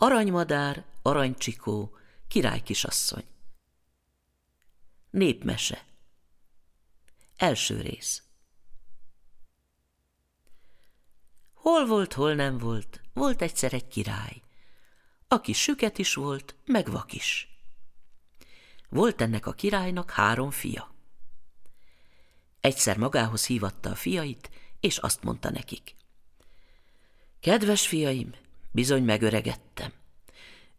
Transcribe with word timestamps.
Aranymadár, 0.00 0.84
aranycsikó, 1.02 1.96
királykisasszony. 2.28 3.24
Népmese. 5.10 5.84
Első 7.36 7.80
rész. 7.80 8.22
Hol 11.54 11.86
volt, 11.86 12.12
hol 12.12 12.34
nem 12.34 12.58
volt, 12.58 13.00
volt 13.12 13.42
egyszer 13.42 13.72
egy 13.72 13.88
király, 13.88 14.42
aki 15.28 15.52
süket 15.52 15.98
is 15.98 16.14
volt, 16.14 16.54
meg 16.64 16.90
vak 16.90 17.12
is. 17.12 17.48
Volt 18.88 19.20
ennek 19.20 19.46
a 19.46 19.52
királynak 19.52 20.10
három 20.10 20.50
fia. 20.50 20.94
Egyszer 22.60 22.96
magához 22.96 23.46
hívatta 23.46 23.90
a 23.90 23.94
fiait, 23.94 24.50
és 24.80 24.98
azt 24.98 25.22
mondta 25.22 25.50
nekik. 25.50 25.94
Kedves 27.40 27.86
fiaim, 27.86 28.34
bizony 28.78 29.04
megöregedtem. 29.04 29.92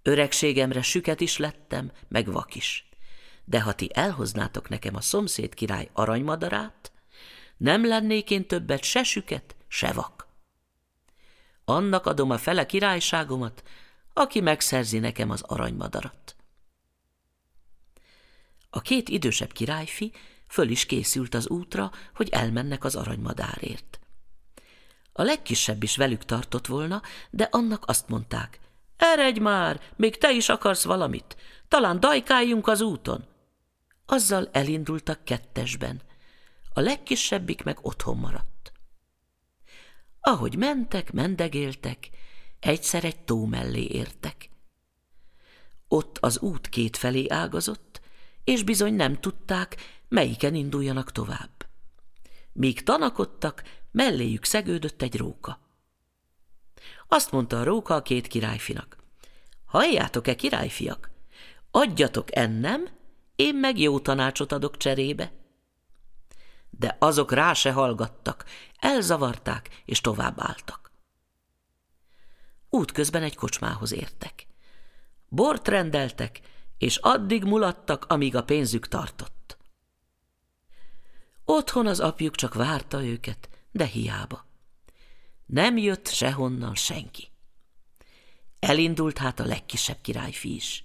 Öregségemre 0.02 0.82
süket 0.82 1.22
is 1.22 1.38
lettem, 1.38 1.92
meg 2.08 2.32
vak 2.32 2.56
is. 2.56 2.90
De 3.46 3.62
ha 3.62 3.74
ti 3.74 3.90
elhoznátok 3.94 4.70
nekem 4.70 4.96
a 4.96 5.02
szomszéd 5.02 5.54
király 5.54 5.90
aranymadarát, 5.94 6.92
nem 7.58 7.86
lennék 7.86 8.30
én 8.30 8.48
többet 8.48 8.84
se 8.84 9.04
süket, 9.04 9.56
se 9.68 9.92
vak. 9.92 10.28
Annak 11.66 12.06
adom 12.06 12.30
a 12.30 12.38
fele 12.38 12.66
királyságomat, 12.66 13.64
aki 14.14 14.40
megszerzi 14.42 15.00
nekem 15.00 15.30
az 15.30 15.42
aranymadarat. 15.42 16.36
A 18.70 18.82
két 18.82 19.10
idősebb 19.10 19.52
királyfi 19.52 20.12
föl 20.48 20.70
is 20.70 20.86
készült 20.86 21.34
az 21.34 21.48
útra, 21.48 21.92
hogy 22.14 22.30
elmennek 22.30 22.84
az 22.84 22.96
aranymadárért. 22.96 23.99
A 25.20 25.24
legkisebb 25.24 25.84
is 25.84 25.98
velük 25.98 26.26
tartott 26.26 26.68
volna, 26.68 27.02
de 27.30 27.48
annak 27.52 27.84
azt 27.88 28.10
mondták, 28.10 28.60
eredj 28.98 29.40
már, 29.40 29.82
még 29.96 30.18
te 30.18 30.32
is 30.32 30.50
akarsz 30.50 30.84
valamit, 30.84 31.38
talán 31.68 32.00
dajkáljunk 32.00 32.68
az 32.68 32.82
úton. 32.82 33.26
Azzal 34.06 34.50
elindultak 34.52 35.24
kettesben, 35.24 36.02
a 36.74 36.80
legkisebbik 36.80 37.64
meg 37.64 37.78
otthon 37.82 38.18
maradt. 38.18 38.72
Ahogy 40.22 40.56
mentek, 40.56 41.12
mendegéltek, 41.12 42.10
egyszer 42.60 43.04
egy 43.04 43.20
tó 43.20 43.46
mellé 43.46 43.84
értek. 43.84 44.50
Ott 45.88 46.18
az 46.18 46.40
út 46.40 46.70
két 46.70 46.98
felé 46.98 47.26
ágazott, 47.30 48.02
és 48.44 48.64
bizony 48.64 48.94
nem 48.94 49.20
tudták, 49.20 50.02
melyiken 50.08 50.56
induljanak 50.56 51.12
tovább. 51.12 51.69
Míg 52.60 52.84
tanakodtak, 52.84 53.64
melléjük 53.92 54.46
szegődött 54.46 55.02
egy 55.02 55.18
róka. 55.18 55.60
Azt 57.08 57.32
mondta 57.32 57.60
a 57.60 57.64
róka 57.64 57.96
a 57.96 58.02
két 58.02 58.28
királyfinak. 58.28 58.98
Halljátok-e, 59.66 60.36
királyfiak? 60.36 61.12
Adjatok 61.72 62.36
ennem, 62.36 62.90
én 63.36 63.56
meg 63.56 63.80
jó 63.80 64.00
tanácsot 64.00 64.52
adok 64.52 64.78
cserébe. 64.78 65.32
De 66.70 66.96
azok 67.00 67.32
rá 67.32 67.54
se 67.54 67.72
hallgattak, 67.72 68.46
elzavarták 68.80 69.82
és 69.86 70.02
tovább 70.02 70.40
álltak. 70.40 70.92
Útközben 72.70 73.24
egy 73.24 73.36
kocsmához 73.36 73.92
értek. 73.92 74.48
Bort 75.28 75.68
rendeltek, 75.68 76.42
és 76.78 76.98
addig 76.98 77.44
mulattak, 77.44 78.06
amíg 78.06 78.36
a 78.36 78.44
pénzük 78.44 78.88
tartott. 78.88 79.39
Otthon 81.60 81.88
az 81.88 82.00
apjuk 82.00 82.36
csak 82.36 82.54
várta 82.54 83.04
őket, 83.04 83.50
de 83.72 83.86
hiába. 83.86 84.46
Nem 85.46 85.78
jött 85.78 86.08
sehonnan 86.08 86.76
senki. 86.76 87.28
Elindult 88.60 89.18
hát 89.18 89.40
a 89.40 89.46
legkisebb 89.46 89.98
királyfi 90.02 90.56
is. 90.56 90.84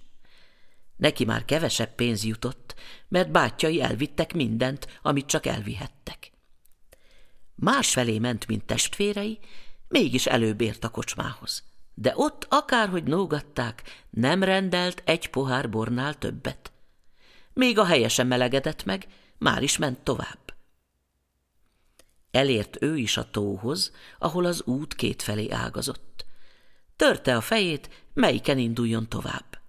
Neki 0.95 1.25
már 1.25 1.45
kevesebb 1.45 1.95
pénz 1.95 2.23
jutott, 2.23 2.75
mert 3.07 3.31
bátyai 3.31 3.81
elvittek 3.81 4.33
mindent, 4.33 4.99
amit 5.01 5.25
csak 5.25 5.45
elvihettek. 5.45 6.31
Másfelé 7.55 8.19
ment, 8.19 8.47
mint 8.47 8.65
testvérei, 8.65 9.39
mégis 9.87 10.25
előbb 10.25 10.61
ért 10.61 10.83
a 10.83 10.89
kocsmához. 10.89 11.63
De 11.93 12.13
ott 12.15 12.45
akárhogy 12.49 13.03
nógatták, 13.03 14.03
nem 14.09 14.43
rendelt 14.43 15.01
egy 15.05 15.29
pohár 15.29 15.69
bornál 15.69 16.17
többet. 16.17 16.71
Még 17.53 17.79
a 17.79 17.85
helye 17.85 18.07
sem 18.07 18.27
melegedett 18.27 18.85
meg, 18.85 19.07
már 19.37 19.63
is 19.63 19.77
ment 19.77 19.99
tovább. 19.99 20.44
Elért 22.35 22.81
ő 22.81 22.97
is 22.97 23.17
a 23.17 23.29
tóhoz, 23.29 23.91
ahol 24.19 24.45
az 24.45 24.61
út 24.65 24.95
kétfelé 24.95 25.51
ágazott. 25.51 26.25
Törte 26.95 27.35
a 27.35 27.41
fejét, 27.41 27.89
melyiken 28.13 28.57
induljon 28.57 29.09
tovább. 29.09 29.59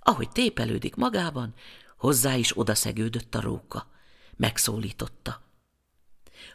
Ahogy 0.00 0.30
tépelődik 0.30 0.94
magában, 0.94 1.54
hozzá 1.96 2.34
is 2.34 2.58
odaszegődött 2.58 3.34
a 3.34 3.40
róka. 3.40 3.90
Megszólította. 4.36 5.42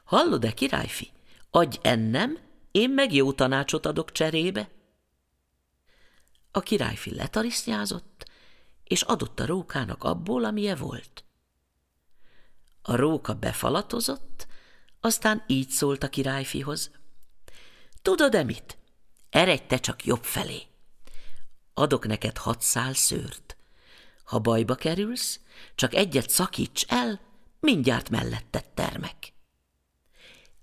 Hallod-e, 0.03 0.51
királyfi? 0.51 1.12
Adj 1.50 1.78
ennem, 1.81 2.38
én 2.72 2.90
meg 2.90 3.13
jó 3.13 3.34
tanácsot 3.34 3.85
adok 3.85 4.11
cserébe. 4.11 4.69
A 6.51 6.59
királyfi 6.59 7.16
letarisznyázott, 7.16 8.31
és 8.84 9.01
adott 9.01 9.40
a 9.40 9.46
rókának 9.46 10.03
abból, 10.03 10.44
amilyen 10.44 10.78
volt. 10.78 11.23
A 12.81 12.96
róka 12.96 13.34
befalatozott, 13.34 14.47
aztán 15.02 15.44
így 15.48 15.70
szólt 15.70 16.04
a 16.04 16.10
királyfihoz. 16.10 16.92
Tudod-e 18.02 18.44
mit? 18.44 18.78
Eredj 19.30 19.64
te 19.68 19.78
csak 19.78 20.06
jobb 20.06 20.24
felé. 20.24 20.62
Adok 21.74 22.08
neked 22.08 22.38
hat 22.38 22.62
szál 22.62 22.94
szőrt. 22.94 23.58
Ha 24.24 24.40
bajba 24.40 24.76
kerülsz, 24.76 25.40
csak 25.76 25.94
egyet 25.94 26.30
szakíts 26.30 26.86
el, 26.88 27.20
mindjárt 27.59 28.09
melletted 28.09 28.70
termek. 28.70 29.34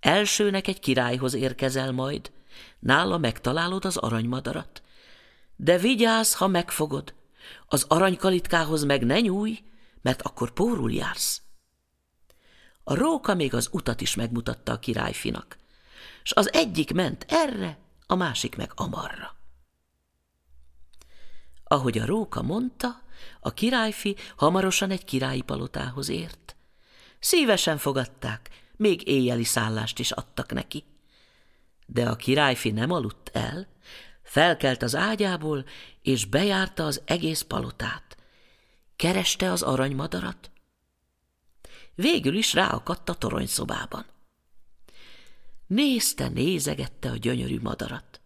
Elsőnek 0.01 0.67
egy 0.67 0.81
királyhoz 0.81 1.35
érkezel 1.35 1.93
majd, 1.93 2.33
nála 2.79 3.19
megtalálod 3.19 3.85
az 3.85 3.97
aranymadarat. 3.97 4.83
De 5.57 5.79
vigyázz, 5.79 6.35
ha 6.35 6.47
megfogod, 6.47 7.15
az 7.67 7.85
aranykalitkához 7.89 8.85
meg 8.85 9.05
ne 9.05 9.21
nyúj, 9.21 9.59
mert 10.03 10.23
akkor 10.23 10.51
pórul 10.51 10.93
jársz. 10.93 11.43
A 12.89 12.95
róka 12.95 13.35
még 13.35 13.55
az 13.55 13.69
utat 13.73 14.01
is 14.01 14.15
megmutatta 14.15 14.73
a 14.73 14.79
királyfinak, 14.79 15.59
s 16.23 16.33
az 16.33 16.53
egyik 16.53 16.93
ment 16.93 17.27
erre, 17.29 17.79
a 18.07 18.15
másik 18.15 18.57
meg 18.57 18.73
amarra. 18.75 19.37
Ahogy 21.65 21.99
a 21.99 22.07
róka 22.07 22.43
mondta, 22.43 23.03
a 23.41 23.55
királyfi 23.55 24.17
hamarosan 24.37 24.91
egy 24.91 25.05
királyi 25.05 25.41
palotához 25.41 26.09
ért. 26.09 26.57
Szívesen 27.19 27.79
fogadták, 27.79 28.51
még 28.77 29.09
éjjeli 29.09 29.45
szállást 29.45 29.99
is 29.99 30.11
adtak 30.11 30.53
neki. 30.53 30.85
De 31.87 32.09
a 32.09 32.17
királyfi 32.17 32.71
nem 32.71 32.91
aludt 32.91 33.31
el, 33.33 33.67
felkelt 34.23 34.83
az 34.83 34.95
ágyából, 34.95 35.65
és 36.03 36.25
bejárta 36.25 36.85
az 36.85 37.03
egész 37.05 37.43
palotát. 37.43 38.17
Kereste 38.97 39.51
az 39.51 39.63
aranymadarat, 39.63 40.51
végül 41.97 42.37
is 42.37 42.55
ráakadt 42.55 43.09
a 43.09 43.15
toronyszobában. 43.15 44.07
Nézte, 45.67 46.29
nézegette 46.29 47.11
a 47.11 47.17
gyönyörű 47.17 47.61
madarat. 47.61 48.21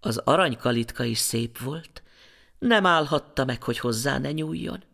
Az 0.00 0.16
aranykalitka 0.16 1.04
is 1.04 1.18
szép 1.18 1.58
volt, 1.58 2.02
nem 2.58 2.86
állhatta 2.86 3.44
meg, 3.44 3.62
hogy 3.62 3.78
hozzá 3.78 4.18
ne 4.18 4.32
nyúljon. 4.32 4.84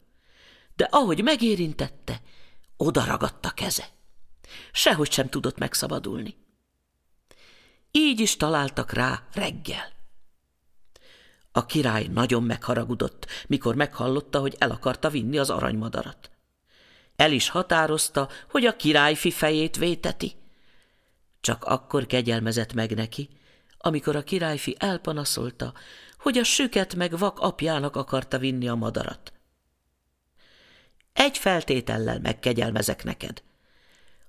De 0.76 0.88
ahogy 0.91 1.22
megérintette, 1.22 2.22
odaragadt 2.76 3.54
keze. 3.54 3.88
Sehogy 4.72 5.12
sem 5.12 5.28
tudott 5.28 5.59
megszabadulni. 5.59 6.37
Így 7.91 8.20
is 8.20 8.37
találtak 8.37 8.93
rá 8.93 9.26
reggel. 9.32 9.93
A 11.53 11.66
király 11.66 12.06
nagyon 12.06 12.43
megharagudott, 12.43 13.26
mikor 13.46 13.75
meghallotta, 13.75 14.40
hogy 14.40 14.56
el 14.58 14.70
akarta 14.70 15.11
vinni 15.11 15.38
az 15.38 15.50
aranymadarat. 15.50 16.31
El 17.19 17.32
is 17.32 17.49
határozta, 17.49 18.29
hogy 18.50 18.65
a 18.65 18.76
királyfi 18.76 19.31
fejét 19.31 19.76
véteti. 19.76 20.32
Csak 21.41 21.65
akkor 21.65 22.06
kegyelmezett 22.06 22.73
meg 22.73 22.94
neki, 22.94 23.29
amikor 23.79 24.17
a 24.17 24.23
királyfi 24.23 24.76
elpanaszolta, 24.79 25.75
hogy 26.19 26.38
a 26.38 26.44
süket 26.44 26.94
meg 26.94 27.19
vak 27.19 27.38
apjának 27.38 27.97
akarta 27.97 28.38
vinni 28.38 28.69
a 28.69 28.75
madarat. 28.75 29.32
Egy 31.12 31.38
feltétellel 31.38 32.19
megkegyelmezek 32.20 33.05
neked. 33.05 33.43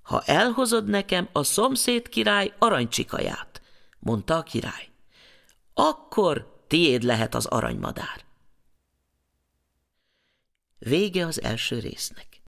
Ha 0.02 0.24
elhozod 0.26 0.88
nekem 0.88 1.30
a 1.32 1.44
szomszéd 1.44 2.10
király 2.10 2.54
aranycsikaját, 2.58 3.62
mondta 4.00 4.38
a 4.38 4.44
király, 4.44 4.90
akkor 5.74 6.64
tiéd 6.68 7.04
lehet 7.04 7.36
az 7.36 7.46
aranymadár. 7.46 8.26
Vége 10.80 11.26
az 11.26 11.42
első 11.42 11.80
résznek. 11.80 12.39